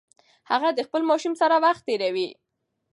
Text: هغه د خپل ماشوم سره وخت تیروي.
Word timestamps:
هغه 0.51 0.69
د 0.73 0.79
خپل 0.87 1.01
ماشوم 1.09 1.33
سره 1.41 1.55
وخت 1.65 1.81
تیروي. 1.87 2.29